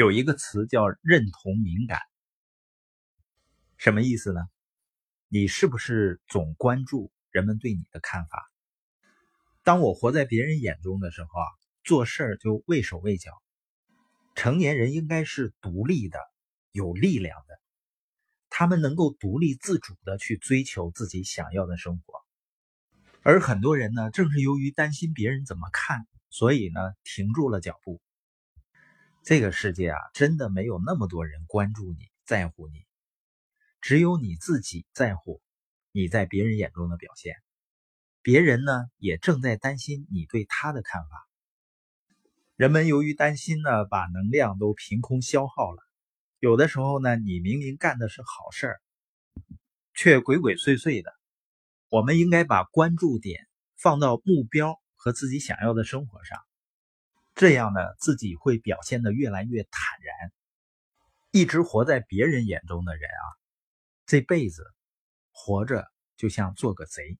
[0.00, 2.00] 有一个词叫认同敏感，
[3.76, 4.40] 什么意思呢？
[5.28, 8.50] 你是不是总关注人们对你的看法？
[9.62, 11.44] 当我活在别人眼中的时候啊，
[11.84, 13.30] 做事儿就畏手畏脚。
[14.34, 16.18] 成年人应该是独立的、
[16.72, 17.60] 有力量的，
[18.48, 22.14] 他们能够独立自主的去追求自己想要的生活。
[23.20, 28.00] 而很多人呢，正是由于担心别人怎么看，所以呢，停住了脚步。
[29.22, 32.86] 这个世界啊，真的没有那么多人关注你、在乎你，
[33.80, 35.42] 只有你自己在乎
[35.92, 37.36] 你在别人眼中的表现。
[38.22, 41.28] 别人呢，也正在担心你对他的看法。
[42.56, 45.82] 人们由于担心呢，把能量都凭空消耗了。
[46.38, 48.80] 有的时候呢，你明明干的是好事儿，
[49.94, 51.12] 却鬼鬼祟祟的。
[51.90, 56.38] 我们应该把关注点放到目标和自己想要的生活上。
[57.40, 59.72] 这样呢，自己会表现的越来越坦
[60.02, 60.30] 然。
[61.30, 63.24] 一直活在别人眼中的人啊，
[64.04, 64.62] 这辈子
[65.32, 67.16] 活着就像做个贼。